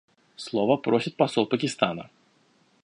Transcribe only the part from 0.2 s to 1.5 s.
Слова просит посол